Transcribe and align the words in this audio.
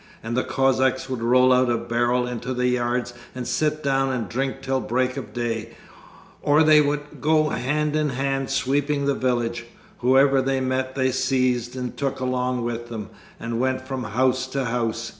And 0.23 0.35
the 0.35 0.43
Cossacks 0.43 1.11
would 1.11 1.21
roll 1.21 1.53
out 1.53 1.69
a 1.69 1.77
barrel 1.77 2.25
into 2.25 2.55
the 2.55 2.67
yards 2.69 3.13
and 3.35 3.47
sit 3.47 3.83
down 3.83 4.11
and 4.11 4.27
drink 4.27 4.63
till 4.63 4.79
break 4.81 5.15
of 5.15 5.31
day, 5.31 5.75
or 6.41 6.63
they 6.63 6.81
would 6.81 7.21
go 7.21 7.49
hand 7.49 7.95
in 7.95 8.09
hand 8.09 8.49
sweeping 8.49 9.05
the 9.05 9.13
village. 9.13 9.65
Whoever 9.99 10.41
they 10.41 10.59
met 10.59 10.95
they 10.95 11.11
seized 11.11 11.75
and 11.75 11.95
took 11.95 12.19
along 12.19 12.63
with 12.63 12.89
them, 12.89 13.11
and 13.39 13.59
went 13.59 13.81
from 13.87 14.03
house 14.05 14.47
to 14.47 14.65
house. 14.65 15.09